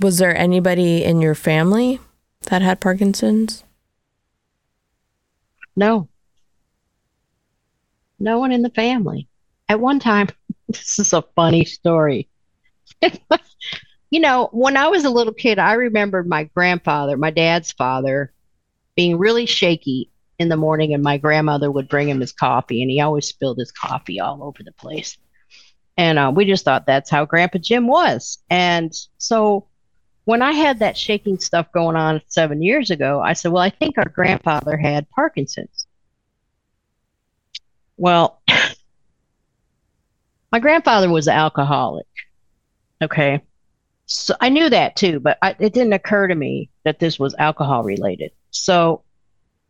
[0.00, 2.00] Was there anybody in your family
[2.42, 3.64] that had Parkinson's?
[5.74, 6.08] No.
[8.20, 9.28] No one in the family.
[9.68, 10.28] At one time,
[10.68, 12.28] this is a funny story.
[14.10, 18.32] you know, when I was a little kid, I remembered my grandfather, my dad's father,
[18.96, 22.90] being really shaky in the morning, and my grandmother would bring him his coffee, and
[22.90, 25.18] he always spilled his coffee all over the place.
[25.96, 28.38] And uh, we just thought that's how Grandpa Jim was.
[28.48, 29.67] And so
[30.28, 33.70] when I had that shaking stuff going on seven years ago, I said, Well, I
[33.70, 35.86] think our grandfather had Parkinson's.
[37.96, 38.42] Well,
[40.52, 42.06] my grandfather was an alcoholic.
[43.00, 43.40] Okay.
[44.04, 47.34] So I knew that too, but I, it didn't occur to me that this was
[47.38, 48.32] alcohol related.
[48.50, 49.04] So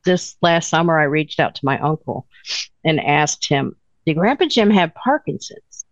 [0.04, 2.26] this last summer, I reached out to my uncle
[2.84, 5.84] and asked him, Did Grandpa Jim have Parkinson's?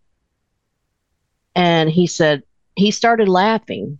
[1.54, 2.42] And he said,
[2.74, 3.98] he started laughing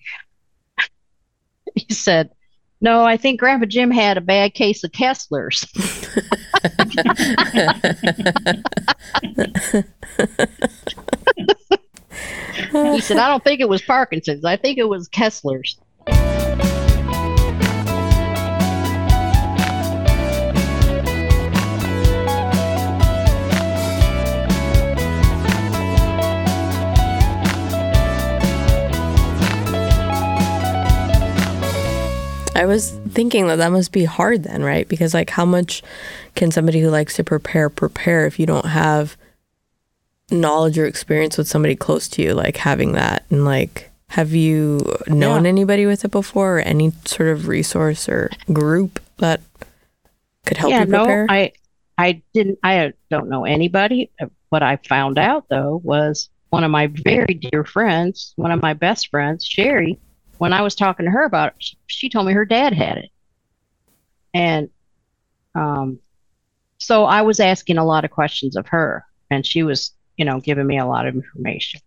[1.88, 2.30] he said,
[2.80, 5.66] No, I think Grandpa Jim had a bad case of Kessler's.
[12.73, 14.45] he said, I don't think it was Parkinson's.
[14.45, 15.79] I think it was Kessler's.
[32.57, 34.88] I was thinking that that must be hard then, right?
[34.88, 35.82] Because like how much
[36.35, 39.16] can somebody who likes to prepare prepare if you don't have
[40.30, 44.80] knowledge or experience with somebody close to you like having that and like have you
[45.07, 45.48] known yeah.
[45.48, 49.41] anybody with it before or any sort of resource or group that
[50.45, 51.26] could help yeah, you prepare?
[51.26, 51.52] No, I
[51.98, 54.10] I didn't I don't know anybody.
[54.48, 58.74] What I found out though was one of my very dear friends, one of my
[58.74, 59.98] best friends, Sherry,
[60.38, 63.10] when I was talking to her about it, she, told me her dad had it.
[64.34, 64.70] And
[65.54, 65.98] um,
[66.78, 70.41] so I was asking a lot of questions of her, and she was, you know,
[70.41, 71.80] giving me a lot of information.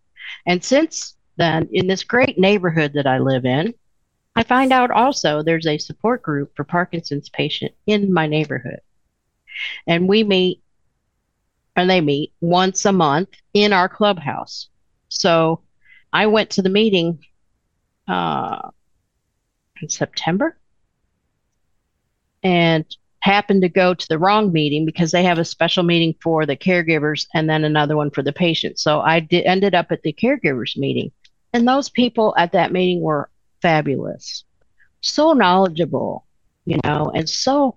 [0.46, 3.74] And since then, in this great neighborhood that I live in,
[4.36, 8.80] I find out also there's a support group for Parkinson's patient in my neighborhood.
[9.86, 10.62] And we meet,
[11.76, 14.70] and they meet once a month in our clubhouse.
[15.10, 15.62] So
[16.14, 17.20] I went to the meeting
[18.10, 18.70] uh,
[19.82, 20.58] in September
[22.44, 22.86] and
[23.22, 26.56] happened to go to the wrong meeting because they have a special meeting for the
[26.56, 28.82] caregivers and then another one for the patients.
[28.82, 31.12] So I did, ended up at the caregivers meeting.
[31.54, 33.30] And those people at that meeting were
[33.62, 34.46] fabulous,
[35.02, 36.26] so knowledgeable,
[36.66, 37.76] you know, and so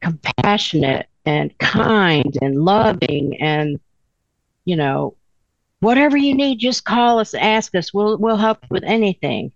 [0.00, 3.80] compassionate and kind and loving and,
[4.64, 5.16] you know,
[5.84, 7.92] whatever you need, just call us, ask us.
[7.92, 9.52] We'll we'll help with anything.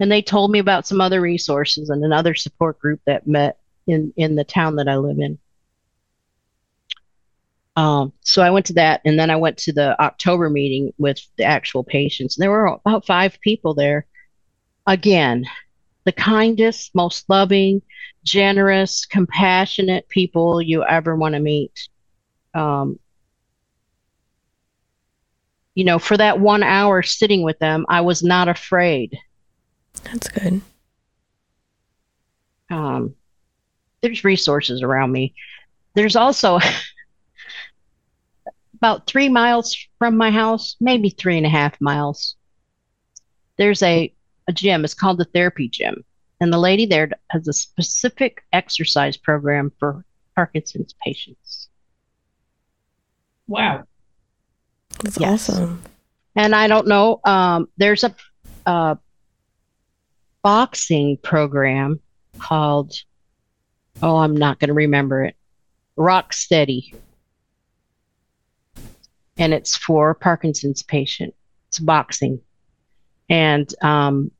[0.00, 4.12] And they told me about some other resources and another support group that met in
[4.16, 5.38] in the town that I live in.
[7.74, 11.20] Um, so I went to that, and then I went to the October meeting with
[11.38, 12.36] the actual patients.
[12.36, 14.06] There were about five people there.
[14.86, 15.46] Again,
[16.04, 17.80] the kindest, most loving,
[18.24, 21.88] generous, compassionate people you ever want to meet.
[22.52, 22.98] Um,
[25.74, 29.18] you know, for that one hour sitting with them, I was not afraid.
[30.04, 30.60] That's good.
[32.70, 33.14] Um,
[34.00, 35.34] there's resources around me.
[35.94, 36.58] There's also
[38.74, 42.36] about three miles from my house, maybe three and a half miles.
[43.56, 44.12] There's a,
[44.48, 44.84] a gym.
[44.84, 46.04] It's called the therapy gym.
[46.40, 51.68] And the lady there has a specific exercise program for Parkinson's patients.
[53.46, 53.84] Wow.
[55.00, 55.48] That's yes.
[55.50, 55.82] awesome.
[56.34, 57.20] And I don't know.
[57.24, 58.14] Um, there's a,
[58.66, 58.98] a
[60.42, 62.00] boxing program
[62.38, 62.94] called,
[64.02, 65.36] oh, I'm not going to remember it,
[65.96, 66.94] Rock Steady.
[69.38, 71.34] And it's for Parkinson's patient.
[71.68, 72.40] It's boxing.
[73.28, 74.30] And um,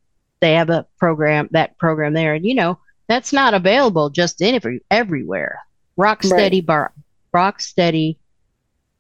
[0.41, 2.35] they have a program, that program there.
[2.35, 2.79] And, you know,
[3.09, 5.61] that's not available just in every, everywhere.
[5.97, 6.67] Rock Steady right.
[6.67, 6.93] bar,
[7.32, 8.19] Rock Steady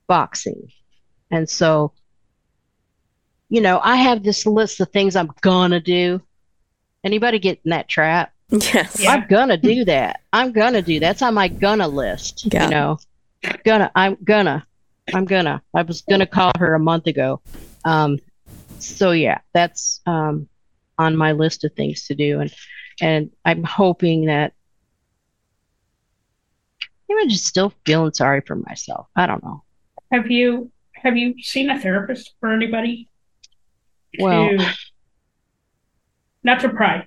[0.06, 0.70] boxing.
[1.32, 1.92] And so,
[3.48, 6.20] you know, I have this list of things I'm gonna do.
[7.02, 8.32] Anybody get in that trap?
[8.50, 9.00] Yes.
[9.00, 9.12] Yeah.
[9.12, 10.20] I'm gonna do that.
[10.32, 12.52] I'm gonna do that's on my gonna list.
[12.52, 12.64] Yeah.
[12.64, 12.98] You know,
[13.64, 13.90] gonna.
[13.94, 14.66] I'm gonna.
[15.14, 15.62] I'm gonna.
[15.74, 17.40] I was gonna call her a month ago.
[17.84, 18.18] Um,
[18.78, 20.48] so yeah, that's um,
[20.98, 22.54] on my list of things to do, and
[23.00, 24.52] and I'm hoping that
[27.10, 29.06] I'm just still feeling sorry for myself.
[29.16, 29.62] I don't know.
[30.12, 30.70] Have you
[31.02, 33.08] have you seen a therapist for anybody?
[34.18, 34.50] Well,
[36.42, 37.06] not to pry.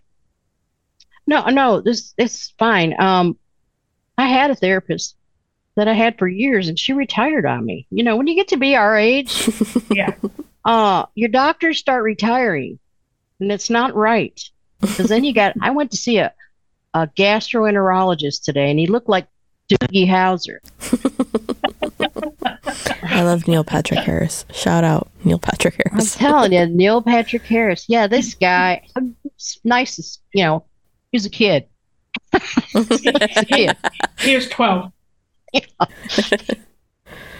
[1.28, 2.96] No, no, this it's fine.
[3.00, 3.38] Um,
[4.18, 5.16] I had a therapist
[5.76, 7.88] that I had for years, and she retired on me.
[7.90, 9.50] You know, when you get to be our age,
[9.92, 10.14] Yeah.
[10.64, 12.80] uh, your doctors start retiring,
[13.40, 14.40] and it's not right.
[14.82, 15.54] Because then you got.
[15.62, 16.34] I went to see a
[16.94, 19.28] a gastroenterologist today, and he looked like
[19.70, 20.60] Doogie Howser.
[23.16, 24.46] I love Neil Patrick Harris.
[24.52, 26.16] Shout out Neil Patrick Harris.
[26.16, 27.86] I'm telling you, Neil Patrick Harris.
[27.88, 28.86] Yeah, this guy,
[29.64, 30.22] nicest.
[30.34, 30.66] You know,
[31.12, 31.66] he's a kid.
[32.72, 33.78] He's a kid.
[34.20, 34.92] He was 12.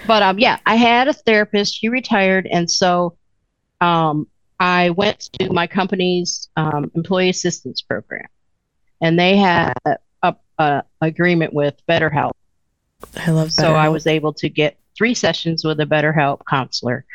[0.08, 1.76] But um, yeah, I had a therapist.
[1.76, 3.18] She retired, and so
[3.82, 4.28] um,
[4.60, 8.28] I went to my company's um, employee assistance program,
[9.02, 9.74] and they had
[10.22, 12.34] a, a agreement with BetterHelp.
[13.18, 17.06] I love So I was able to get three sessions with a BetterHelp counselor,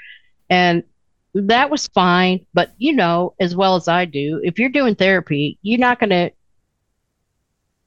[0.48, 0.82] and
[1.34, 2.46] that was fine.
[2.54, 6.10] But you know, as well as I do, if you're doing therapy, you're not going
[6.10, 6.30] to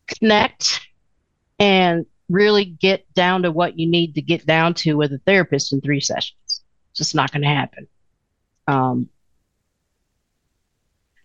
[0.07, 0.81] connect
[1.59, 5.73] and really get down to what you need to get down to with a therapist
[5.73, 6.37] in three sessions.
[6.47, 7.87] It's just not going to happen.
[8.67, 9.09] Um,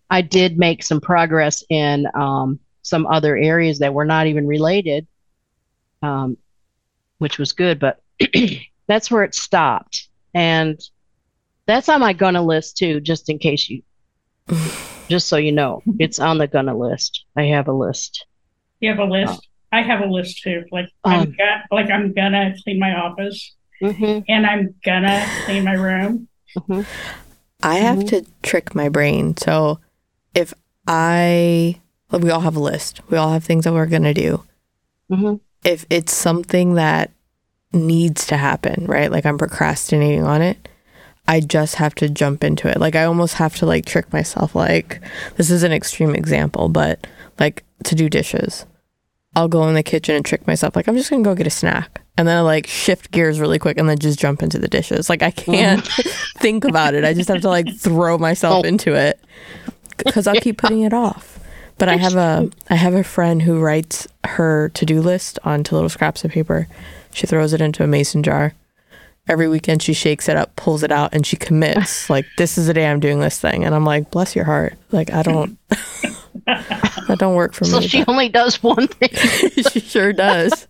[0.09, 5.07] I did make some progress in um, some other areas that were not even related,
[6.01, 6.37] um,
[7.19, 8.01] which was good, but
[8.87, 10.07] that's where it stopped.
[10.33, 10.79] And
[11.65, 13.81] that's on my gonna list too, just in case you,
[15.09, 17.25] just so you know, it's on the gonna list.
[17.35, 18.25] I have a list.
[18.79, 19.47] You have a list.
[19.71, 20.63] I have a list too.
[20.71, 21.35] Like I'm Um.
[21.37, 26.27] got, like I'm gonna clean my office Mm-hmm, and I'm gonna clean my room.
[26.57, 26.81] mm-hmm.
[27.63, 28.07] I have Mhm.
[28.09, 29.37] to trick my brain.
[29.37, 29.79] So
[30.35, 30.53] if
[30.85, 31.79] I,
[32.11, 34.43] like, we all have a list, we all have things that we're going to do.
[35.11, 35.35] Mm-hmm.
[35.63, 37.11] If it's something that
[37.71, 39.11] needs to happen, right?
[39.11, 40.67] Like I'm procrastinating on it,
[41.27, 42.79] I just have to jump into it.
[42.79, 44.55] Like I almost have to like trick myself.
[44.55, 44.99] Like
[45.35, 47.05] this is an extreme example, but
[47.39, 48.65] like to do dishes.
[49.35, 50.75] I'll go in the kitchen and trick myself.
[50.75, 53.59] Like I'm just gonna go get a snack, and then I like shift gears really
[53.59, 55.07] quick, and then just jump into the dishes.
[55.07, 55.87] Like I can't
[56.39, 57.05] think about it.
[57.05, 59.19] I just have to like throw myself into it
[59.97, 61.38] because I'll keep putting it off.
[61.79, 65.75] But I have a I have a friend who writes her to do list onto
[65.75, 66.67] little scraps of paper.
[67.13, 68.53] She throws it into a mason jar.
[69.27, 72.09] Every weekend she shakes it up, pulls it out, and she commits.
[72.09, 74.73] like this is the day I'm doing this thing, and I'm like, bless your heart.
[74.91, 75.57] Like I don't.
[76.45, 77.83] that don't work for So me.
[77.83, 79.09] So she only does one thing.
[79.71, 80.67] she sure does.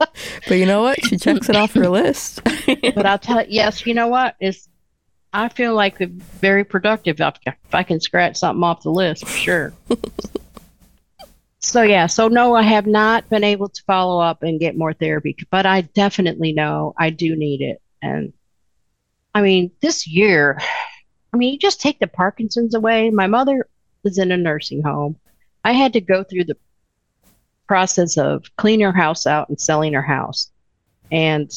[0.47, 1.03] But you know what?
[1.05, 2.41] She checks it off her list.
[2.43, 4.35] But I'll tell you, yes, you know what?
[4.39, 4.67] Is
[5.33, 9.37] I feel like very productive if, if I can scratch something off the list for
[9.37, 9.73] sure.
[11.69, 14.93] So yeah, so no, I have not been able to follow up and get more
[14.93, 17.81] therapy, but I definitely know I do need it.
[18.01, 18.33] And
[19.35, 20.59] I mean, this year,
[21.31, 23.11] I mean, you just take the Parkinson's away.
[23.11, 23.67] My mother
[24.03, 25.15] was in a nursing home.
[25.63, 26.57] I had to go through the
[27.67, 30.49] process of cleaning her house out and selling her house.
[31.11, 31.51] And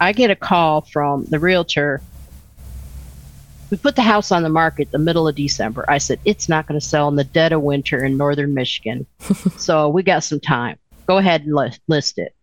[0.00, 2.00] I get a call from the realtor.
[3.70, 5.84] We put the house on the market the middle of December.
[5.88, 9.06] I said, it's not going to sell in the dead of winter in northern Michigan.
[9.56, 10.78] so we got some time.
[11.06, 12.34] Go ahead and li- list it.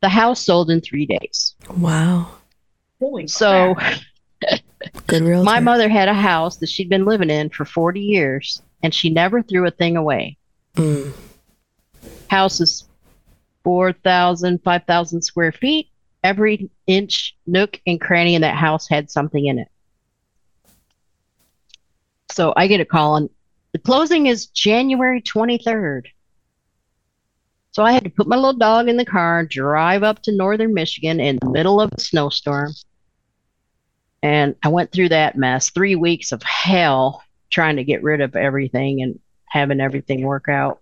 [0.00, 1.54] The house sold in three days.
[1.76, 2.30] Wow.
[3.00, 3.76] Holy So.
[5.08, 5.42] Good real.
[5.42, 9.10] my mother had a house that she'd been living in for 40 years and she
[9.10, 10.36] never threw a thing away.
[10.76, 11.12] Mm.
[12.28, 12.88] House is
[13.64, 15.88] 4,000, 5,000 square feet.
[16.22, 19.68] Every inch, nook, and cranny in that house had something in it.
[22.38, 23.28] So I get a call, and
[23.72, 26.02] the closing is January 23rd.
[27.72, 30.72] So I had to put my little dog in the car, drive up to northern
[30.72, 32.74] Michigan in the middle of a snowstorm.
[34.22, 38.36] And I went through that mess three weeks of hell trying to get rid of
[38.36, 39.18] everything and
[39.50, 40.80] having everything work out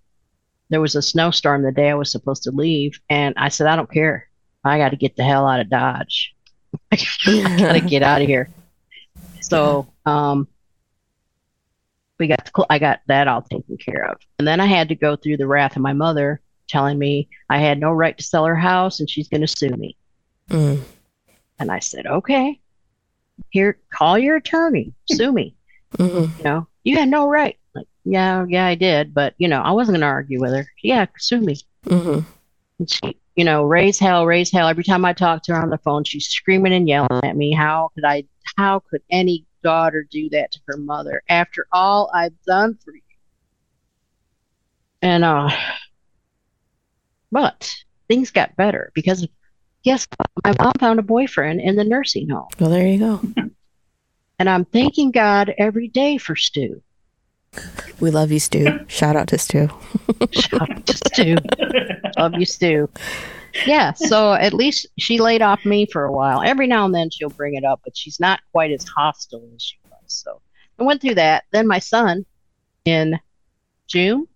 [0.69, 3.77] there was a snowstorm the day I was supposed to leave, and I said, I
[3.77, 4.29] don't care.
[4.63, 6.35] I got to get the hell out of Dodge.
[6.93, 8.51] I got to get out of here.
[9.41, 10.49] So, um,
[12.19, 14.19] we got, the, I got that all taken care of.
[14.39, 17.59] And then I had to go through the wrath of my mother telling me I
[17.59, 19.97] had no right to sell her house and she's going to sue me.
[20.51, 20.81] Mm.
[21.59, 22.61] And I said, okay,
[23.51, 25.55] here, call your attorney, sue me.
[25.99, 26.37] Mhm.
[26.39, 27.57] You know, you had no right.
[27.75, 29.15] Like, yeah, yeah, I did.
[29.15, 30.67] But, you know, I wasn't going to argue with her.
[30.83, 31.57] Yeah, sue me.
[31.87, 32.25] Mhm.
[32.81, 34.69] And she, you know, raise hell, raise hell.
[34.69, 37.53] Every time I talk to her on the phone, she's screaming and yelling at me.
[37.53, 38.25] How could I,
[38.59, 43.01] how could any daughter do that to her mother after all I've done for you?
[45.03, 45.51] And, uh,
[47.33, 47.75] but
[48.07, 49.27] things got better because
[49.83, 50.29] guess what?
[50.45, 52.47] My mom found a boyfriend in the nursing home.
[52.61, 53.21] Well, there you go.
[54.39, 56.83] And I'm thanking God every day for Stu.
[57.99, 58.79] We love you, Stu.
[58.87, 59.69] Shout out to Stu.
[60.31, 61.37] Shout out to Stu.
[62.17, 62.89] love you, Stu.
[63.65, 66.43] Yeah, so at least she laid off me for a while.
[66.43, 69.63] Every now and then she'll bring it up, but she's not quite as hostile as
[69.63, 70.01] she was.
[70.07, 70.41] So
[70.79, 71.45] I went through that.
[71.53, 72.27] Then my son
[72.85, 73.19] in
[73.87, 74.27] June,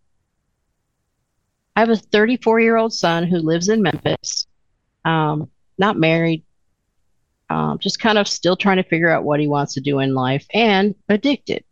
[1.77, 4.47] I have a 34 year old son who lives in Memphis,
[5.05, 6.43] um, not married,
[7.49, 10.15] um, just kind of still trying to figure out what he wants to do in
[10.15, 11.65] life and addicted.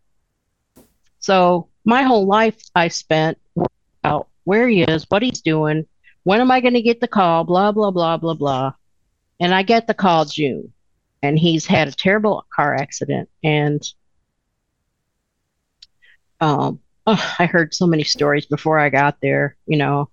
[1.20, 3.38] So my whole life I spent
[4.04, 5.86] out where he is, what he's doing,
[6.28, 8.74] when am I going to get the call, blah, blah, blah, blah, blah.
[9.40, 10.74] And I get the call June,
[11.22, 13.30] and he's had a terrible car accident.
[13.42, 13.82] And
[16.38, 20.10] um, oh, I heard so many stories before I got there, you know.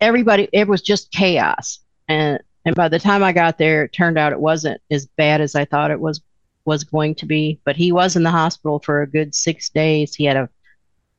[0.00, 1.80] Everybody, it was just chaos.
[2.06, 5.40] And and by the time I got there, it turned out it wasn't as bad
[5.40, 6.20] as I thought it was
[6.64, 7.58] was going to be.
[7.64, 10.14] But he was in the hospital for a good six days.
[10.14, 10.48] He had a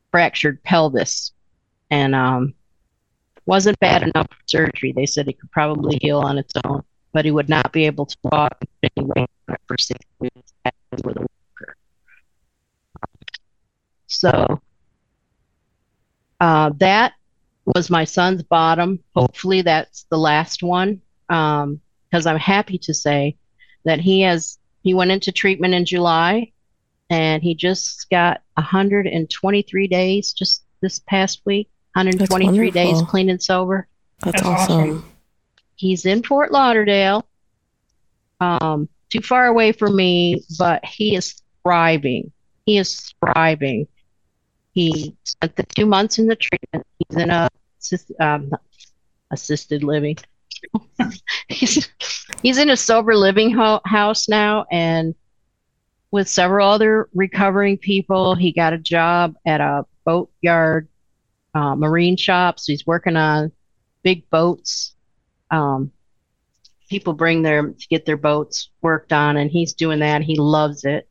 [0.09, 1.33] fractured pelvis,
[1.89, 2.53] and um,
[3.45, 4.93] wasn't bad enough for surgery.
[4.93, 8.05] They said he could probably heal on its own, but he would not be able
[8.05, 8.63] to walk
[8.95, 9.25] anyway
[9.67, 10.53] for six weeks
[11.03, 11.75] with a walker.
[14.07, 14.61] So
[16.39, 17.13] uh, that
[17.65, 18.99] was my son's bottom.
[19.15, 23.37] Hopefully, that's the last one because um, I'm happy to say
[23.85, 26.51] that he has he went into treatment in July,
[27.09, 31.69] and he just got 123 days just this past week.
[31.95, 33.87] 123 days clean and sober.
[34.19, 34.79] That's, That's awesome.
[34.79, 35.05] awesome.
[35.75, 37.25] He's in Fort Lauderdale,
[38.39, 42.31] um, too far away from me, but he is thriving.
[42.65, 43.87] He is thriving.
[44.73, 46.85] He spent the two months in the treatment.
[46.97, 47.49] He's in a
[48.19, 48.51] um,
[49.31, 50.17] assisted living
[51.47, 51.89] he's
[52.41, 55.15] he's in a sober living ho- house now, and
[56.11, 60.87] with several other recovering people, he got a job at a boat yard,
[61.53, 62.65] uh, marine shops.
[62.65, 63.51] He's working on
[64.03, 64.95] big boats.
[65.51, 65.91] Um,
[66.89, 70.21] people bring their to get their boats worked on, and he's doing that.
[70.21, 71.07] He loves it.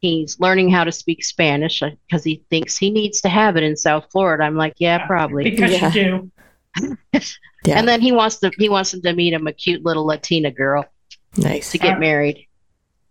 [0.00, 3.76] He's learning how to speak Spanish because he thinks he needs to have it in
[3.76, 4.44] South Florida.
[4.44, 5.50] I'm like, yeah, probably.
[5.50, 5.92] Because yeah.
[5.92, 6.30] you
[6.76, 7.20] do.
[7.64, 7.78] Yeah.
[7.78, 10.50] And then he wants to he wants him to meet him a cute little Latina
[10.50, 10.86] girl.
[11.36, 11.72] Nice.
[11.72, 12.46] To get married.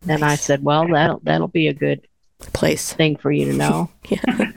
[0.06, 0.16] Nice.
[0.16, 2.08] And I said, Well, that'll that'll be a good
[2.40, 3.92] place thing for you to know.
[4.10, 4.52] yeah.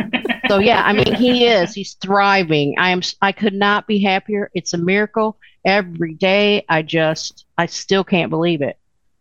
[0.52, 1.74] So yeah, I mean he is.
[1.74, 2.74] He's thriving.
[2.78, 4.50] I am I could not be happier.
[4.52, 5.38] It's a miracle.
[5.64, 8.76] Every day I just I still can't believe it.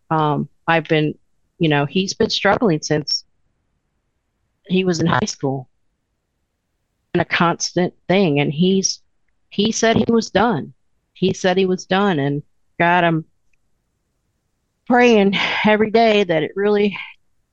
[0.09, 1.17] Um I've been
[1.57, 3.23] you know, he's been struggling since
[4.67, 5.69] he was in high school.
[7.13, 8.41] And a constant thing.
[8.41, 9.01] And he's
[9.51, 10.73] he said he was done.
[11.13, 12.19] He said he was done.
[12.19, 12.43] And
[12.77, 13.23] God, I'm
[14.85, 16.97] praying every day that it really,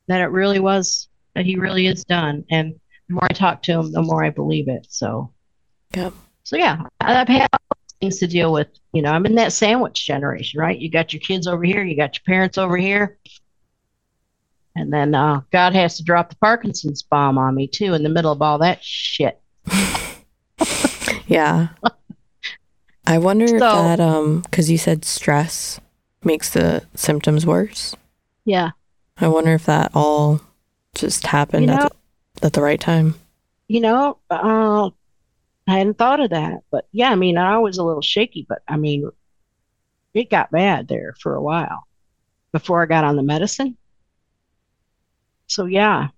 [0.09, 1.07] that it really was,
[1.37, 2.45] that he really is done.
[2.51, 4.87] And the more I talk to him, the more I believe it.
[4.91, 5.33] So,
[5.95, 6.11] yeah.
[6.45, 7.49] So, yeah, I've had
[8.01, 8.69] things to deal with.
[8.93, 10.79] You know, I'm in that sandwich generation, right?
[10.79, 13.19] You got your kids over here, you got your parents over here.
[14.77, 18.09] And then uh, God has to drop the Parkinson's bomb on me, too, in the
[18.09, 19.41] middle of all that shit.
[21.29, 21.69] Yeah.
[23.07, 25.81] I wonder so, if that um cuz you said stress
[26.25, 27.95] makes the symptoms worse.
[28.45, 28.71] Yeah.
[29.19, 30.41] I wonder if that all
[30.95, 31.93] just happened you know, at,
[32.43, 33.15] at the right time.
[33.69, 34.91] You know, uh,
[35.67, 38.63] I hadn't thought of that, but yeah, I mean, I was a little shaky, but
[38.67, 39.11] I mean,
[40.15, 41.87] it got bad there for a while
[42.53, 43.77] before I got on the medicine.
[45.47, 46.09] So yeah.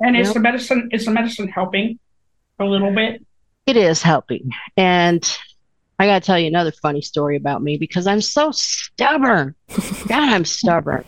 [0.00, 0.34] And is yep.
[0.34, 1.98] the medicine is the medicine helping?
[2.62, 3.24] a little bit?
[3.66, 4.50] It is helping.
[4.76, 5.38] And
[5.98, 9.54] I got to tell you another funny story about me because I'm so stubborn.
[10.08, 11.04] God, I'm stubborn.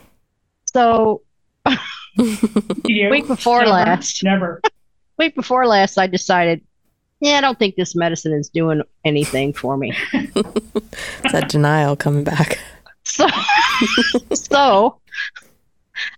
[0.67, 1.23] So,
[2.17, 4.61] week before never, last, never.
[5.19, 6.63] week before last, I decided,
[7.21, 9.97] yeah, I don't think this medicine is doing anything for me.
[10.13, 12.59] it's that denial coming back.
[13.05, 13.27] So,
[14.33, 14.99] so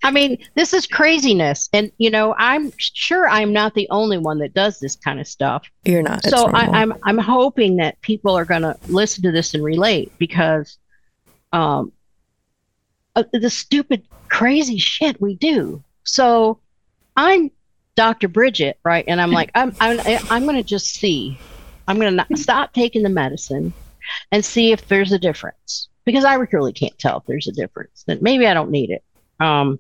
[0.03, 1.69] I mean, this is craziness.
[1.73, 5.27] And, you know, I'm sure I'm not the only one that does this kind of
[5.27, 5.69] stuff.
[5.85, 6.25] You're not.
[6.25, 9.63] So I, am I'm, I'm hoping that people are going to listen to this and
[9.63, 10.79] relate because
[11.53, 11.93] um,
[13.15, 15.83] uh, the stupid, crazy shit we do.
[16.07, 16.61] So
[17.17, 17.51] I'm
[17.97, 18.29] Dr.
[18.29, 19.05] Bridget, right?
[19.07, 21.39] And I'm like, I'm, I'm, I'm going to just see.
[21.89, 23.73] I'm going to stop taking the medicine
[24.31, 28.05] and see if there's a difference because I really can't tell if there's a difference.
[28.07, 29.05] That maybe I don't need it.
[29.41, 29.79] Um,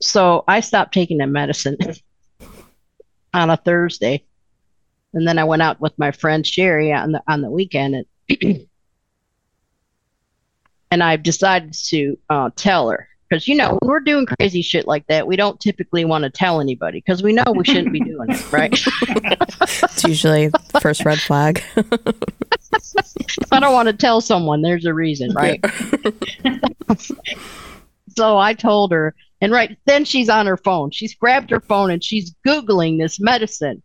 [0.00, 1.76] so I stopped taking the medicine
[3.34, 4.24] on a Thursday,
[5.12, 8.68] and then I went out with my friend Sherry on the on the weekend, and
[10.90, 14.86] and I've decided to uh, tell her because you know when we're doing crazy shit
[14.86, 18.00] like that, we don't typically want to tell anybody because we know we shouldn't be
[18.00, 18.72] doing it, right?
[19.60, 21.62] It's usually the first red flag.
[21.76, 21.92] if
[23.52, 25.62] I don't want to tell someone, there's a reason, right?
[28.16, 30.90] so I told her, and right then she's on her phone.
[30.90, 33.82] She's grabbed her phone and she's googling this medicine.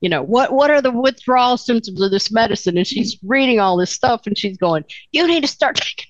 [0.00, 0.52] You know what?
[0.52, 2.76] What are the withdrawal symptoms of this medicine?
[2.76, 6.06] And she's reading all this stuff, and she's going, "You need to start taking."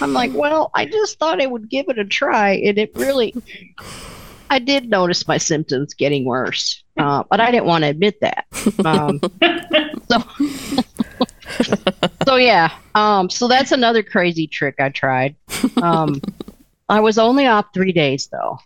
[0.00, 3.34] I'm like, well, I just thought I would give it a try, and it really,
[4.50, 8.46] I did notice my symptoms getting worse, uh, but I didn't want to admit that.
[8.84, 9.20] Um,
[10.10, 10.22] so,
[12.26, 15.36] so yeah, um, so that's another crazy trick I tried.
[15.82, 16.20] Um,
[16.88, 18.58] I was only off three days though,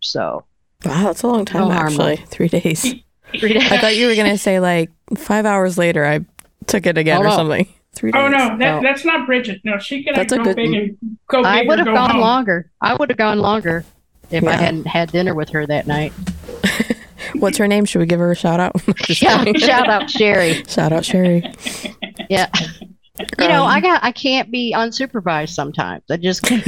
[0.00, 0.44] so
[0.84, 2.16] Wow, that's a long time No actually.
[2.16, 2.82] Three days.
[3.38, 3.70] three days.
[3.70, 6.20] I thought you were gonna say like five hours later I
[6.66, 7.36] took it again Oh, or no.
[7.36, 7.68] something.
[7.94, 8.20] Three days.
[8.22, 8.80] Oh no, that, No.
[8.82, 9.60] that's not Bridget.
[9.64, 12.10] No, she can That's a go good big and go I would have go gone
[12.10, 12.20] home.
[12.20, 12.70] longer.
[12.80, 13.84] I would have gone longer
[14.30, 16.12] if I hadn't had dinner with her that night.
[17.34, 17.84] What's her name?
[17.84, 18.74] Should we give her a shout out?
[19.04, 19.60] Just Yeah, kidding.
[19.60, 20.62] shout out Sherry.
[20.68, 21.42] shout out Sherry.
[22.28, 22.48] Yeah.
[23.38, 26.02] You know, Um, I got I can't be unsupervised sometimes.
[26.10, 26.66] I just can't.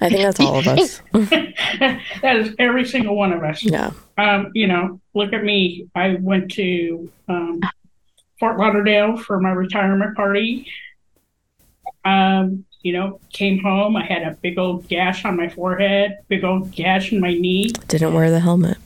[0.00, 1.00] I think that's all of us.
[1.12, 3.62] that is every single one of us.
[3.62, 3.92] Yeah.
[4.18, 5.86] Um, you know, look at me.
[5.94, 7.60] I went to um,
[8.40, 10.66] Fort Lauderdale for my retirement party.
[12.04, 13.94] Um, you know, came home.
[13.94, 17.68] I had a big old gash on my forehead, big old gash in my knee.
[17.88, 18.78] Didn't wear the helmet.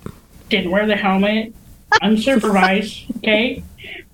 [0.49, 1.55] Didn't wear the helmet,
[2.03, 3.17] unsupervised.
[3.19, 3.63] okay,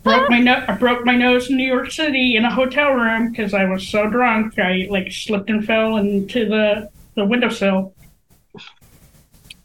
[0.03, 3.31] broke my no- I broke my nose in New York City in a hotel room
[3.31, 4.59] because I was so drunk.
[4.59, 7.95] I like slipped and fell into the the windowsill.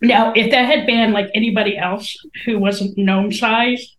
[0.01, 2.15] Now, if that had been like anybody else
[2.45, 3.95] who wasn't gnome sized,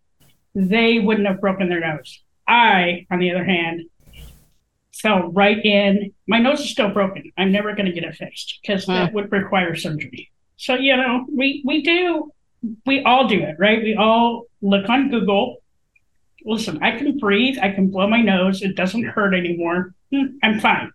[0.57, 2.23] they wouldn't have broken their nose.
[2.49, 3.83] I, on the other hand,
[4.95, 6.13] fell right in.
[6.27, 7.31] My nose is still broken.
[7.37, 10.31] I'm never going to get it fixed because that would require surgery.
[10.57, 12.33] So you know, we we do,
[12.87, 13.83] we all do it, right?
[13.83, 15.59] We all look on Google.
[16.45, 17.59] Listen, I can breathe.
[17.61, 18.63] I can blow my nose.
[18.63, 19.95] It doesn't hurt anymore.
[20.13, 20.93] Hmm, I'm fine.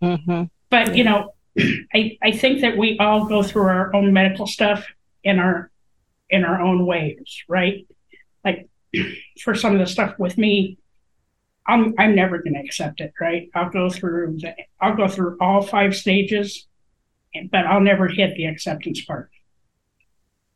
[0.00, 1.34] hmm But you know,
[1.94, 4.86] I I think that we all go through our own medical stuff
[5.24, 5.70] in our
[6.30, 7.86] in our own ways, right?
[8.44, 8.69] Like
[9.42, 10.78] for some of the stuff with me,
[11.66, 13.48] I'm I'm never going to accept it, right?
[13.54, 16.66] I'll go through the I'll go through all five stages,
[17.50, 19.30] but I'll never hit the acceptance part.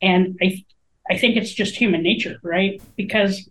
[0.01, 0.63] And I
[1.09, 2.81] I think it's just human nature, right?
[2.95, 3.49] Because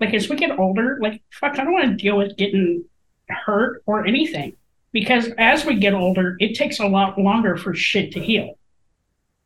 [0.00, 2.84] like as we get older, like fuck, I don't want to deal with getting
[3.28, 4.56] hurt or anything
[4.92, 8.58] because as we get older, it takes a lot longer for shit to heal.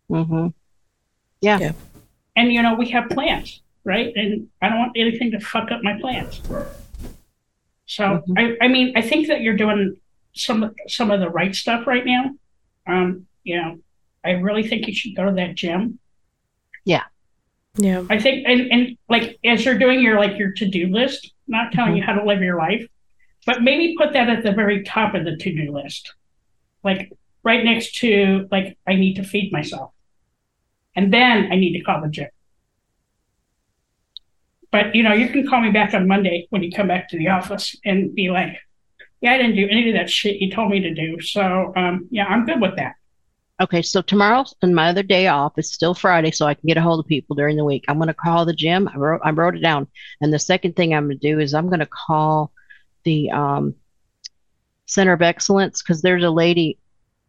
[0.09, 0.48] Mm-hmm.
[1.40, 1.72] Yeah.
[2.37, 4.12] And you know, we have plans, right?
[4.14, 6.40] And I don't want anything to fuck up my plans.
[7.87, 9.97] So I, I mean, I think that you're doing
[10.33, 12.31] some some of the right stuff right now.
[12.87, 13.79] Um, you know,
[14.25, 15.99] I really think you should go to that gym.
[16.85, 17.05] Yeah.
[17.77, 18.05] Yeah.
[18.11, 21.93] I think and, and like as you're doing your like your to-do list, not telling
[21.95, 21.97] Mhm.
[21.99, 22.87] you how to live your life,
[23.47, 26.14] but maybe put that at the very top of the to-do list.
[26.85, 27.12] Like
[27.43, 29.93] right next to like I need to feed myself.
[30.95, 32.29] And then I need to call the gym.
[34.73, 37.19] But you know, you can call me back on Monday when you come back to
[37.19, 38.57] the office and be like,
[39.21, 41.21] Yeah, I didn't do any of that shit you told me to do.
[41.21, 42.95] So um yeah, I'm good with that.
[43.61, 46.79] Okay, so tomorrow and my other day off is still Friday, so I can get
[46.79, 47.85] a hold of people during the week.
[47.89, 48.89] I'm going to call the gym.
[48.89, 49.87] I wrote I wrote it down,
[50.23, 52.53] and the second thing I'm going to do is I'm going to call
[53.05, 53.75] the um,
[54.87, 56.79] Center of Excellence because there's a lady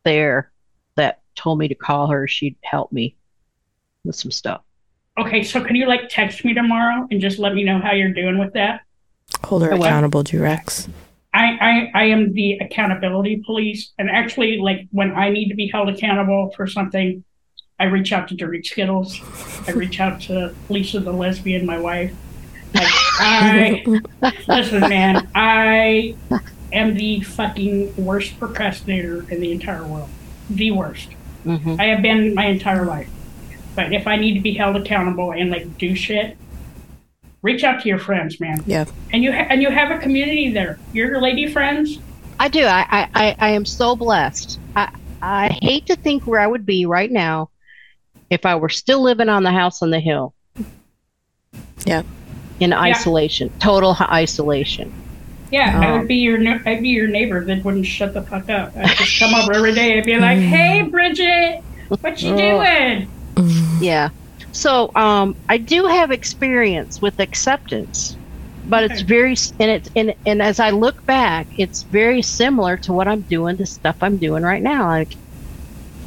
[0.06, 0.52] there
[0.96, 2.30] that told me to call her.
[2.30, 3.18] She'd help me
[4.06, 4.62] with some stuff.
[5.20, 8.14] Okay, so can you like text me tomorrow and just let me know how you're
[8.14, 8.82] doing with that?
[9.44, 10.88] Hold her I accountable, G-Rex.
[11.34, 15.68] I, I I am the accountability police, and actually, like when I need to be
[15.68, 17.24] held accountable for something,
[17.80, 19.20] I reach out to Dirty Skittles.
[19.68, 22.14] I reach out to Lisa the lesbian, my wife.
[22.74, 23.84] Like I
[24.48, 25.30] listen, man.
[25.34, 26.16] I
[26.74, 30.10] am the fucking worst procrastinator in the entire world.
[30.50, 31.10] The worst.
[31.44, 33.10] hmm I have been my entire life.
[33.76, 36.38] But if I need to be held accountable and like do shit,
[37.42, 38.62] reach out to your friends, man.
[38.66, 38.86] Yeah.
[39.12, 40.78] And you ha- and you have a community there.
[40.94, 42.00] You're your lady friends.
[42.40, 42.64] I do.
[42.66, 44.60] I, I, I, I am so blessed.
[44.76, 47.50] I, I hate to think where I would be right now
[48.30, 50.34] if I were still living on the house on the hill.
[51.86, 52.04] Yeah.
[52.60, 54.94] In isolation, total isolation.
[55.52, 55.98] Yeah, I Oh.
[56.00, 58.72] would be your I'd be your neighbor that wouldn't shut the fuck up.
[58.78, 62.38] I'd just come over every day and be like, "Hey, Bridget, what you Oh.
[63.36, 64.10] Doing?" Yeah.
[64.52, 68.18] So um, I do have experience with acceptance,
[68.68, 72.94] but it's very and it's and, and as I look back, it's very similar to
[72.94, 74.88] what I'm doing, the stuff I'm doing right now.
[74.88, 75.16] Like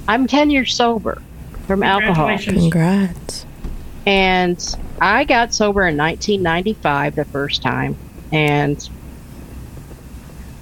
[0.06, 1.20] I'm 10 years sober
[1.66, 2.36] from alcohol.
[2.38, 3.46] Congrats.
[4.06, 7.96] And I got sober in 1995 the first time
[8.32, 8.88] and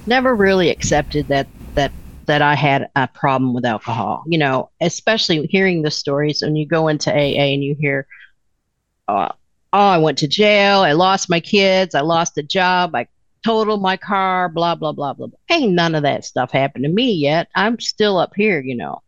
[0.06, 1.48] never really accepted that
[2.26, 4.24] that I had a problem with alcohol.
[4.26, 8.06] You know, especially hearing the stories when you go into AA and you hear
[9.08, 9.28] uh,
[9.72, 13.08] oh, I went to jail, I lost my kids, I lost a job, I
[13.44, 15.26] totaled my car, blah blah blah blah.
[15.26, 15.38] blah.
[15.50, 17.48] Ain't none of that stuff happened to me yet.
[17.54, 19.02] I'm still up here, you know.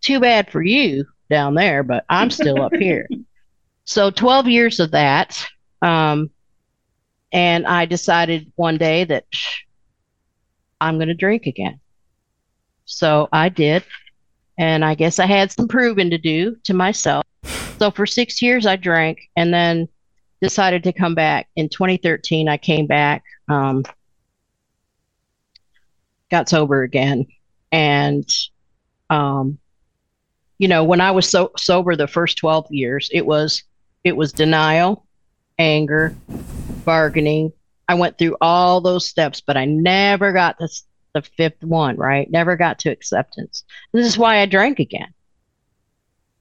[0.00, 3.08] Too bad for you down there, but I'm still up here.
[3.84, 5.44] So 12 years of that.
[5.82, 6.30] Um,
[7.32, 9.62] and I decided one day that psh,
[10.80, 11.80] I'm going to drink again.
[12.92, 13.84] So I did.
[14.58, 17.24] And I guess I had some proving to do to myself.
[17.78, 19.88] So for six years, I drank and then
[20.40, 21.48] decided to come back.
[21.56, 23.84] In 2013, I came back, um,
[26.30, 27.26] got sober again.
[27.70, 28.28] And
[29.08, 29.58] um,
[30.58, 33.64] you know, when I was so sober the first 12 years, it was
[34.04, 35.06] it was denial,
[35.58, 36.14] anger,
[36.84, 37.52] bargaining.
[37.88, 40.68] I went through all those steps, but I never got to
[41.14, 42.30] the fifth one, right?
[42.30, 43.64] Never got to acceptance.
[43.92, 45.12] This is why I drank again.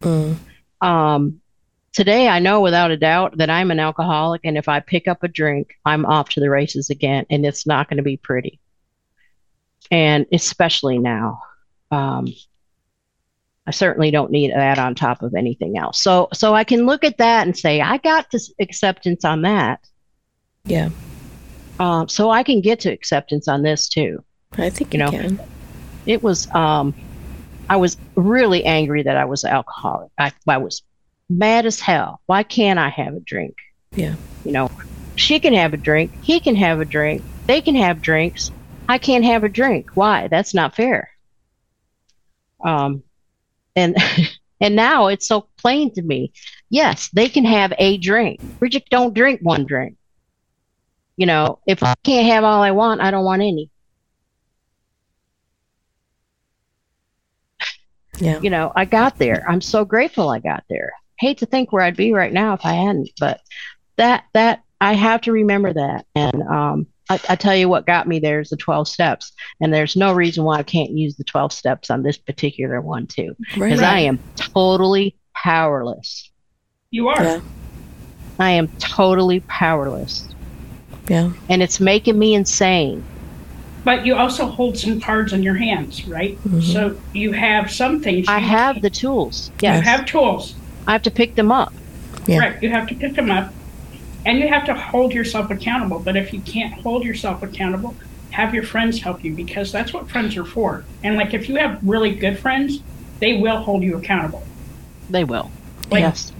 [0.01, 0.37] Mm.
[0.81, 1.41] Um,
[1.91, 5.23] today, I know without a doubt that I'm an alcoholic, and if I pick up
[5.23, 8.59] a drink, I'm off to the races again, and it's not going to be pretty.
[9.89, 11.41] And especially now,
[11.91, 12.27] um,
[13.67, 16.01] I certainly don't need that on top of anything else.
[16.01, 19.81] So, so I can look at that and say I got this acceptance on that,
[20.65, 20.89] Yeah.
[21.79, 24.23] um, so I can get to acceptance on this too.
[24.57, 25.39] I think You know, can.
[26.05, 26.93] it was um
[27.69, 30.11] I was really angry that I was an alcoholic.
[30.17, 30.81] I, I was
[31.29, 32.19] mad as hell.
[32.25, 33.55] Why can't I have a drink?
[33.95, 34.15] Yeah.
[34.43, 34.69] You know,
[35.15, 38.51] she can have a drink, he can have a drink, they can have drinks.
[38.89, 39.91] I can't have a drink.
[39.93, 40.27] Why?
[40.27, 41.09] That's not fair.
[42.63, 43.03] Um
[43.75, 43.95] and
[44.61, 46.33] and now it's so plain to me.
[46.69, 48.41] Yes, they can have a drink.
[48.59, 49.95] Bridget, don't drink one drink.
[51.15, 53.69] You know, if I can't have all I want, I don't want any.
[58.21, 58.39] Yeah.
[58.41, 59.43] you know, I got there.
[59.49, 60.91] I'm so grateful I got there.
[61.19, 63.41] Hate to think where I'd be right now if I hadn't, but
[63.97, 66.05] that that I have to remember that.
[66.15, 69.73] And um, I, I tell you what got me there is the 12 steps, and
[69.73, 73.35] there's no reason why I can't use the 12 steps on this particular one too,
[73.57, 73.69] Right.
[73.69, 76.31] because I am totally powerless.
[76.89, 77.23] You are.
[77.23, 77.41] Yeah.
[78.39, 80.27] I am totally powerless,
[81.07, 81.31] Yeah.
[81.49, 83.03] and it's making me insane.
[83.83, 86.37] But you also hold some cards in your hands, right?
[86.47, 86.63] Mhm.
[86.63, 88.27] So you have some things.
[88.27, 89.51] I you- have the tools.
[89.61, 90.55] You have tools.
[90.87, 91.73] I have to pick them up.
[92.27, 92.39] Yeah.
[92.39, 92.63] Right.
[92.63, 93.53] You have to pick them up
[94.25, 95.99] and you have to hold yourself accountable.
[95.99, 97.95] But if you can't hold yourself accountable,
[98.31, 100.83] have your friends help you because that's what friends are for.
[101.03, 102.81] And like if you have really good friends,
[103.19, 104.43] they will hold you accountable.
[105.09, 105.51] They will.
[105.89, 106.31] Like, yes.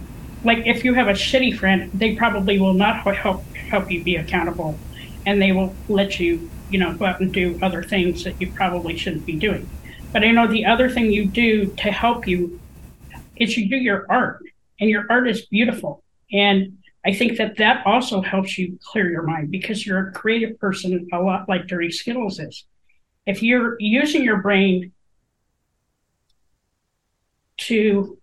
[0.44, 4.16] like if you have a shitty friend, they probably will not help help you be
[4.16, 4.78] accountable,
[5.24, 8.50] and they will let you, you know, go out and do other things that you
[8.52, 9.68] probably shouldn't be doing.
[10.12, 12.60] But I know the other thing you do to help you
[13.36, 14.42] is you do your art,
[14.80, 16.02] and your art is beautiful.
[16.32, 20.58] And I think that that also helps you clear your mind because you're a creative
[20.58, 22.64] person, a lot like Dirty Skittles is.
[23.26, 24.92] If you're using your brain
[27.58, 28.18] to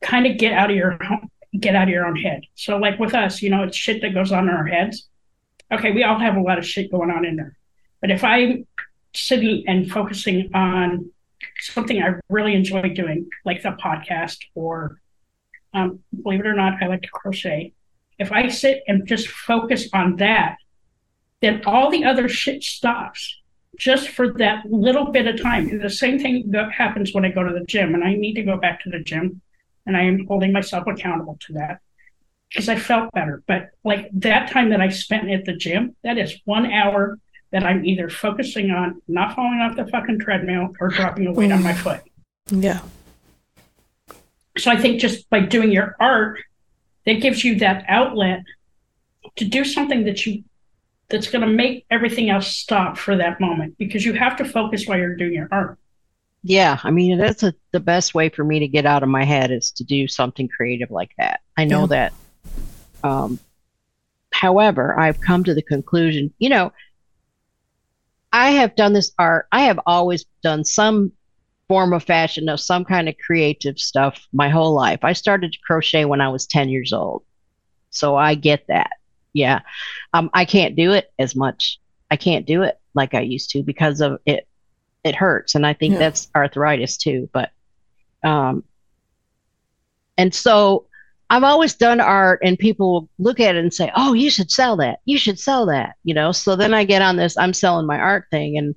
[0.00, 0.98] kind of get out of your
[1.58, 2.42] get out of your own head.
[2.54, 5.08] So like with us, you know, it's shit that goes on in our heads.
[5.70, 7.56] Okay, we all have a lot of shit going on in there.
[8.02, 8.66] But if I'm
[9.14, 11.10] sitting and focusing on
[11.60, 14.98] something I really enjoy doing, like the podcast or
[15.72, 17.72] um, believe it or not, I like to crochet.
[18.18, 20.56] If I sit and just focus on that,
[21.40, 23.40] then all the other shit stops
[23.78, 25.68] just for that little bit of time.
[25.68, 28.34] And the same thing that happens when I go to the gym, and I need
[28.34, 29.40] to go back to the gym,
[29.86, 31.80] and I am holding myself accountable to that
[32.48, 33.42] because I felt better.
[33.46, 37.18] But like that time that I spent at the gym, that is one hour
[37.52, 41.52] that I'm either focusing on not falling off the fucking treadmill or dropping a weight
[41.52, 42.00] on my foot.
[42.50, 42.80] Yeah.
[44.58, 46.38] So I think just by doing your art,
[47.06, 48.42] that gives you that outlet
[49.36, 50.44] to do something that you
[51.08, 54.86] that's going to make everything else stop for that moment because you have to focus
[54.86, 55.78] while you're doing your art.
[56.42, 59.24] Yeah, I mean that's a, the best way for me to get out of my
[59.24, 61.40] head is to do something creative like that.
[61.56, 61.86] I know Yeah.
[61.86, 62.12] that.
[63.04, 63.38] Um,
[64.32, 66.72] however, I've come to the conclusion, you know,
[68.32, 69.46] I have done this art.
[69.52, 71.12] I have always done some
[71.68, 75.00] form of fashion of some kind of creative stuff my whole life.
[75.02, 77.22] I started to crochet when I was 10 years old.
[77.90, 78.92] So I get that.
[79.34, 79.60] yeah,
[80.12, 81.78] um, I can't do it as much.
[82.10, 84.46] I can't do it like I used to because of it.
[85.04, 85.98] It hurts, and I think Yeah.
[86.00, 87.28] that's arthritis too.
[87.32, 87.50] But,
[88.22, 88.62] um,
[90.18, 90.86] and so
[91.32, 94.50] I've always done art, and people will look at it and say, "Oh, you should
[94.50, 94.98] sell that.
[95.06, 96.30] You should sell that." You know.
[96.30, 97.38] So then I get on this.
[97.38, 98.74] I'm selling my art thing, and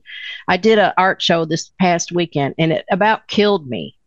[0.48, 3.98] I did an art show this past weekend, and it about killed me.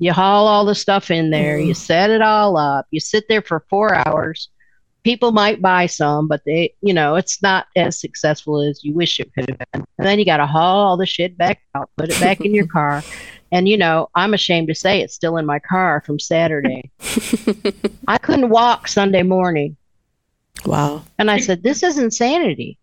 [0.00, 1.74] You haul all the stuff in there, you mm-hmm.
[1.74, 4.48] set it all up, you sit there for four hours.
[5.04, 9.20] People might buy some, but they, you know, it's not as successful as you wish
[9.20, 9.84] it could have been.
[9.98, 12.54] And then you got to haul all the shit back out, put it back in
[12.54, 13.02] your car.
[13.52, 16.90] And, you know, I'm ashamed to say it's still in my car from Saturday.
[18.08, 19.76] I couldn't walk Sunday morning.
[20.64, 21.04] Wow.
[21.18, 22.78] And I said, this is insanity.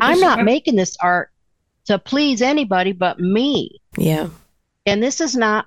[0.00, 1.30] I'm not making this art
[1.84, 3.80] to please anybody but me.
[3.98, 4.28] Yeah.
[4.86, 5.66] And this is not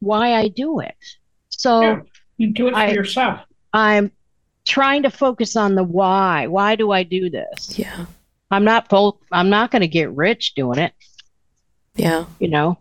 [0.00, 0.96] why I do it.
[1.50, 2.00] So Yeah.
[2.38, 3.40] You do it for I- yourself.
[3.74, 4.10] I'm
[4.66, 6.46] trying to focus on the why.
[6.46, 7.78] Why do I do this?
[7.78, 8.06] Yeah.
[8.50, 10.92] I'm not fo- I'm not going to get rich doing it,
[11.94, 12.26] Yeah.
[12.38, 12.78] you know.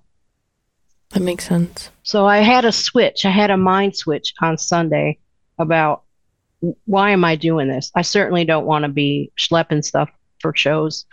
[1.11, 1.89] That makes sense.
[2.03, 3.25] So I had a switch.
[3.25, 5.19] I had a mind switch on Sunday
[5.57, 6.03] about
[6.85, 7.91] why am I doing this?
[7.95, 11.05] I certainly don't want to be schlepping stuff for shows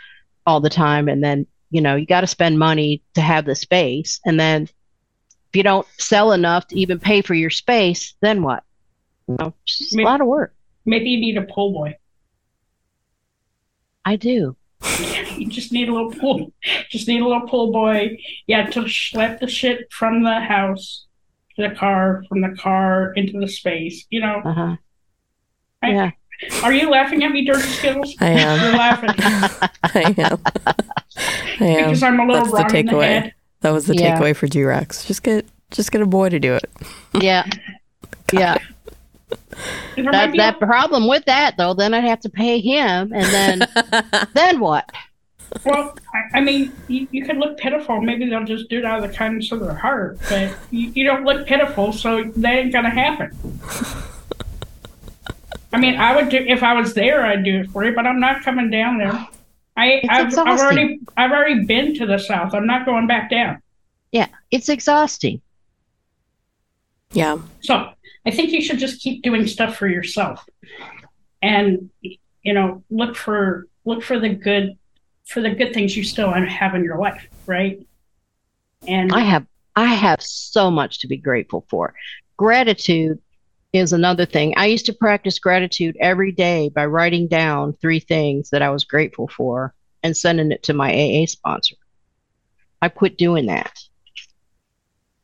[0.45, 3.55] all the time and then, you know, you got to spend money to have the
[3.55, 8.43] space and then if you don't sell enough to even pay for your space, then
[8.43, 8.63] what?
[9.27, 10.53] You know, it's just a lot of work.
[10.89, 11.95] Maybe you need a pull boy.
[14.05, 14.55] I do.
[15.39, 16.51] You just need a little pull.
[16.89, 18.17] Just need a little pull boy.
[18.45, 21.05] Yeah, to schlep the shit from the house
[21.55, 24.05] to the car, from the car into the space.
[24.09, 24.75] You know, Uh-huh.
[25.81, 26.11] I- Yeah.
[26.61, 28.15] are you laughing at me, Dirty Skittles?
[28.19, 28.61] I am.
[28.61, 29.09] You're laughing
[29.83, 30.39] I am.
[31.61, 31.83] I am.
[31.85, 33.07] because I'm a little That's the wrong in the takeaway.
[33.21, 33.33] head.
[33.61, 34.19] That was the Yeah.
[34.19, 35.05] takeaway for G-Rex.
[35.05, 36.69] Just get just get a boy to do it.
[37.21, 37.45] Yeah.
[38.33, 38.57] Yeah.
[39.95, 43.67] There That that problem with that though, then I'd have to pay him and then
[44.33, 44.89] then what?
[45.65, 48.01] Well, I, I mean, you, you could look pitiful.
[48.01, 51.03] Maybe they'll just do it out of the kindness of their heart, but you, you
[51.03, 53.31] don't look pitiful, so that ain't gonna happen.
[55.71, 57.25] I mean, I would do if I was there.
[57.25, 59.27] I'd do it for you, but I'm not coming down there.
[59.77, 62.53] I, I've, I've already, I've already been to the south.
[62.53, 63.61] I'm not going back down.
[64.11, 64.27] Yeah.
[64.51, 65.41] It's exhausting.
[67.13, 67.37] yeah.
[67.61, 67.91] So
[68.29, 70.47] I think you should just keep doing stuff for yourself,
[71.41, 71.89] and
[72.43, 74.77] you know, look for look for the good
[75.25, 77.87] for the good things you still have in your life, right?
[78.87, 81.95] And I have I have so much to be grateful for.
[82.37, 83.19] Gratitude
[83.73, 84.53] is another thing.
[84.57, 88.83] I used to practice gratitude every day by writing down three things that I was
[88.83, 91.77] grateful for and sending it to my AA sponsor.
[92.79, 93.75] I quit doing that.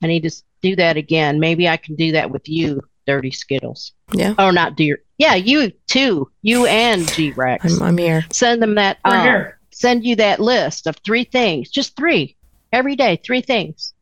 [0.03, 0.31] I need to
[0.63, 1.39] do that again.
[1.39, 3.93] Maybe I can do that with you, Dirty Skittles.
[4.13, 4.33] Yeah.
[4.37, 5.01] Oh, not dear.
[5.17, 6.29] Yeah, you too.
[6.41, 7.65] You and G Rex.
[7.65, 8.25] I'm I'm here.
[8.31, 8.97] Send them that.
[9.05, 9.59] we're uh, here.
[9.71, 12.35] send you that list of three things, just three
[12.73, 13.93] every day, three things.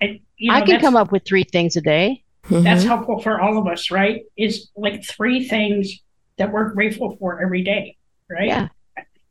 [0.00, 2.22] And, you know, I can come up with three things a day.
[2.50, 2.86] That's Mhm.
[2.88, 4.22] helpful for all of us, right?
[4.36, 6.00] Is like three things
[6.36, 7.96] that we're grateful for every day,
[8.28, 8.48] right?
[8.48, 8.68] Yeah.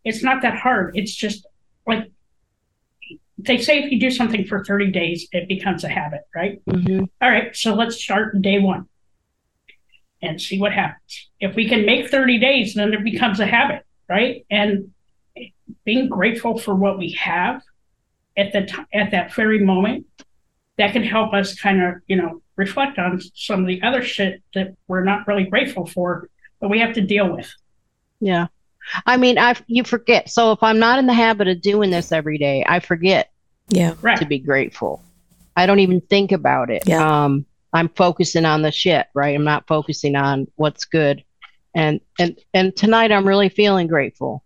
[0.04, 0.98] It's not that hard.
[0.98, 1.46] It's just
[1.86, 2.10] like
[3.46, 6.62] they say if you do something for 30 days, it becomes a habit, right?
[6.70, 8.88] hmm All right, so let's start day one
[10.22, 11.30] and see what happens.
[11.40, 14.46] If we can make 30 days, then it becomes a habit, right?
[14.50, 14.92] And
[15.84, 17.62] being grateful for what we have
[18.38, 20.06] at the t- at that very moment,
[20.78, 24.42] that can help us kind of, you know, reflect on some of the other shit
[24.54, 26.30] that we're not really grateful for,
[26.60, 27.54] but we have to deal with.
[28.20, 28.48] Yeah.
[29.06, 30.30] I mean, I you forget.
[30.30, 33.30] So if I'm not in the habit of doing this every day, I forget
[33.74, 33.96] Yeah.
[34.02, 34.18] Right.
[34.20, 35.02] to be grateful.
[35.56, 36.84] I don't even think about it.
[36.86, 37.24] Yeah.
[37.26, 39.36] Um, I'm focusing on the shit, right?
[39.36, 41.24] I'm not focusing on what's good.
[41.76, 44.44] And and and tonight I'm really feeling grateful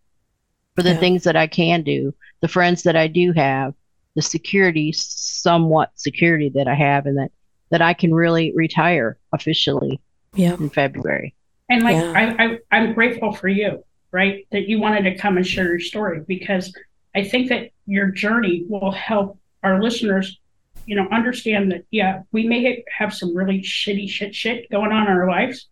[0.76, 1.00] for the Yeah.
[1.00, 3.74] things that I can do, the friends that I do have,
[4.16, 7.32] the security, somewhat security that I have, and that
[7.70, 10.00] that I can really retire officially
[10.36, 10.54] Yeah.
[10.58, 11.36] in February.
[11.70, 12.13] And like Yeah.
[12.16, 14.48] I, I I'm grateful for you, right?
[14.52, 16.74] That you wanted to come and share your story because
[17.17, 20.39] I think that your journey will help our listeners,
[20.86, 25.08] you know, understand that yeah, we may have some really shitty shit shit going on
[25.08, 25.67] in our lives,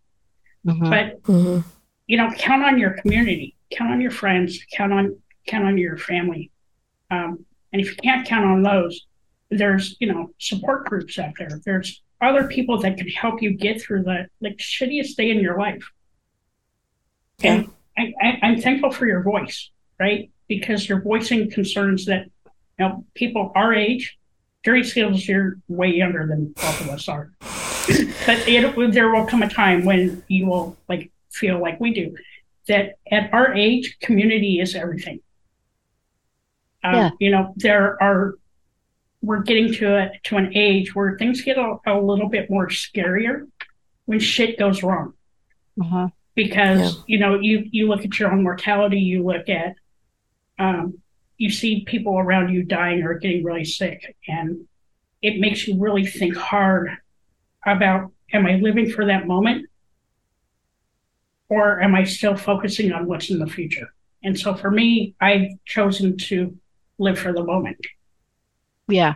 [0.66, 0.90] Mhm.
[0.90, 1.60] but hmm
[2.08, 5.96] you know, count on your community, count on your friends, count on count on your
[5.96, 6.50] family.
[7.10, 9.06] Um, and if you can't count on those,
[9.48, 11.60] there's you know support groups out there.
[11.64, 15.58] There's other people that can help you get through the like shittiest day in your
[15.58, 15.84] life.
[17.44, 20.30] And I, I, I'm thankful for your voice, right?
[20.48, 22.26] Because you're voicing concerns that
[22.78, 24.16] you know people our age.
[24.62, 27.30] Dirty Skittles, you're way younger than both of us are.
[27.40, 32.16] but it, there will come a time when you will like feel like we do,
[32.66, 35.20] that at our age, community is everything.
[36.82, 37.10] Um, Yeah.
[37.20, 38.34] You know, there are,
[39.22, 42.68] we're getting to a, to an age where things get a, a little bit more
[42.68, 43.46] scarier
[44.06, 45.14] when shit goes wrong
[45.80, 46.08] Uh-huh.
[46.34, 47.02] because Yeah.
[47.06, 49.74] you know you you look at your own mortality you look at
[50.58, 50.98] um,
[51.38, 54.66] you see people around you dying or getting really sick and
[55.22, 56.90] it makes you really think hard
[57.66, 59.66] about am i living for that moment?
[61.48, 63.88] Or am i still focusing on what's in the future?
[64.22, 66.56] And so for me i've chosen to
[66.98, 67.84] live for the moment.
[68.88, 69.14] Yeah.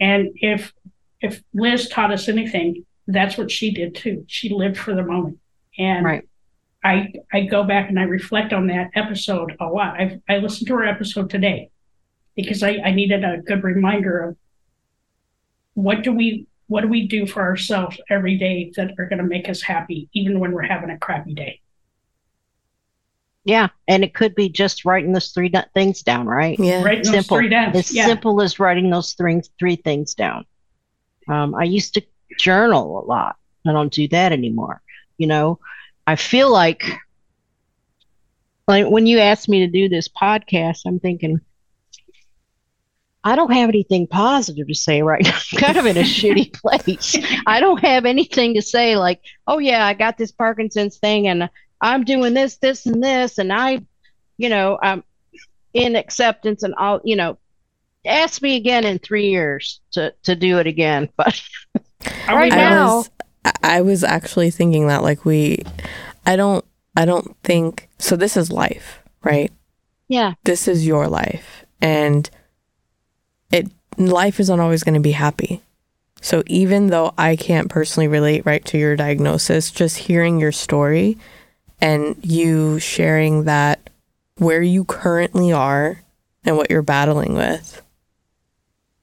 [0.00, 0.72] and if
[1.20, 4.24] if liz taught us anything that's what she did too.
[4.28, 5.38] She lived for the moment.
[5.78, 6.28] And Right.
[6.84, 9.98] I I go back and I reflect on that episode a lot.
[10.00, 11.70] I I listened to her episode today
[12.36, 14.36] because I, I needed a good reminder of
[15.74, 19.24] what do we what do we do for ourselves every day that are going to
[19.24, 21.60] make us happy, even when we're having a crappy day.
[23.44, 23.68] Yeah.
[23.86, 26.58] And it could be just writing those three do- things down, right?
[26.58, 26.82] Yeah.
[26.82, 27.04] Right?
[27.04, 27.36] Those Simple.
[27.36, 27.76] three down.
[27.76, 28.06] As Yeah.
[28.06, 30.46] simple as writing those three, three things down.
[31.28, 32.02] Um, I used to
[32.38, 33.36] journal a lot.
[33.66, 34.80] I don't do that anymore.
[35.18, 35.58] You know,
[36.06, 36.84] I feel like,
[38.68, 41.40] like when you asked me to do this podcast, I'm thinking,
[43.22, 45.38] I don't have anything positive to say right now.
[45.52, 47.16] I'm kind of in a shitty place.
[47.46, 51.48] I don't have anything to say like, oh yeah, I got this Parkinson's thing and
[51.80, 53.84] I'm doing this, this, and this, and I,
[54.36, 55.04] you know, I'm
[55.72, 57.38] in acceptance and I'll, you know,
[58.06, 61.08] ask me again in three years to to do it again.
[61.16, 61.40] But
[62.28, 63.10] right I now- was
[63.62, 65.62] I- was actually thinking that like we
[66.26, 66.64] I don't
[66.96, 69.52] I don't think so this is life, right?
[70.08, 72.28] yeah, This is your life and
[73.50, 75.60] it life isn't always going to be happy.
[76.20, 81.18] So even though I can't personally relate right to your diagnosis, just hearing your story
[81.80, 83.90] and you sharing that
[84.38, 86.00] where you currently are
[86.44, 87.82] and what you're battling with,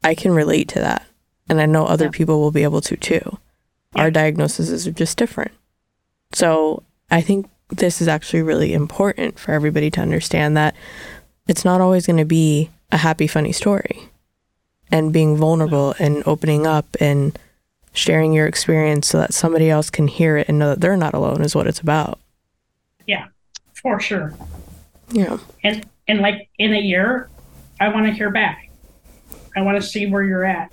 [0.03, 1.05] I can relate to that.
[1.47, 2.11] And I know other Yeah.
[2.11, 3.37] people will be able to too.
[3.95, 5.51] Our diagnoses are just different.
[6.33, 10.75] So I think this is actually really important for everybody to understand that
[11.47, 14.09] it's not always going to be a happy, funny story.
[14.89, 17.37] And being vulnerable and opening up and
[17.93, 21.13] sharing your experience so that somebody else can hear it and know that they're not
[21.13, 22.19] alone is what it's about.
[23.07, 23.27] Yeah,
[23.73, 24.33] for sure.
[25.11, 25.37] Yeah.
[25.63, 27.29] And and like in a year,
[27.79, 28.69] I want to hear back.
[29.55, 30.71] I want to see where you're at.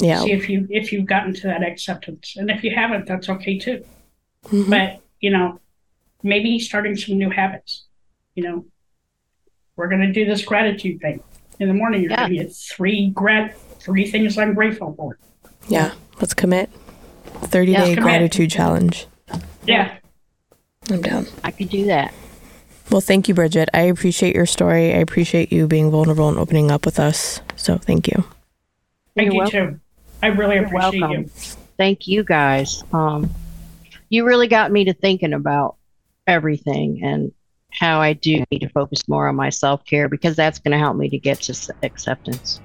[0.00, 0.20] Yeah.
[0.20, 3.58] See if you if you've gotten to that acceptance, and if you haven't, that's okay
[3.58, 3.84] too.
[4.46, 4.70] Mhm.
[4.70, 5.60] But you know,
[6.22, 7.84] maybe starting some new habits.
[8.34, 8.64] You know,
[9.76, 11.20] we're gonna do this gratitude thing
[11.58, 12.02] in the morning.
[12.02, 12.16] You're Yeah.
[12.28, 15.18] gonna get three grat three things I'm grateful for.
[15.68, 15.92] Yeah.
[16.20, 16.68] Let's commit.
[17.44, 18.02] 30 Yeah, day commit.
[18.02, 19.06] gratitude challenge.
[19.66, 19.96] Yeah.
[20.90, 21.26] I'm down.
[21.44, 22.12] I could do that.
[22.90, 23.68] Well, thank you, Bridget.
[23.72, 24.92] I appreciate your story.
[24.92, 27.40] I appreciate you being vulnerable and opening up with us.
[27.56, 28.24] So thank you.
[29.16, 29.74] Thank You're you welcome.
[29.74, 29.80] too.
[30.22, 31.22] I really You're appreciate welcome.
[31.22, 31.30] you.
[31.76, 32.84] Thank you guys.
[32.92, 33.30] Um,
[34.10, 35.76] you really got me to thinking about
[36.26, 37.32] everything and
[37.72, 40.78] how I do need to focus more on my self care because that's going to
[40.78, 42.60] help me to get to acceptance.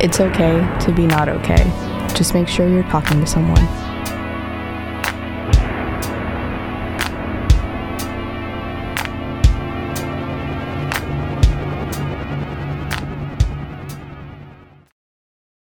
[0.00, 1.93] It's okay to be not okay.
[2.14, 3.83] Just make sure you're talking to someone.